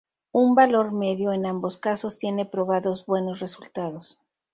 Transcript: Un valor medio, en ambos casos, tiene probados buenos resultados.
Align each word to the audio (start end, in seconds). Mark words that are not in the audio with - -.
Un 0.31 0.55
valor 0.55 0.91
medio, 0.93 1.31
en 1.31 1.45
ambos 1.45 1.77
casos, 1.77 2.17
tiene 2.17 2.47
probados 2.47 3.05
buenos 3.05 3.39
resultados. 3.39 4.19